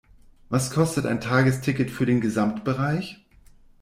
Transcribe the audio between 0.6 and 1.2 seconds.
kostet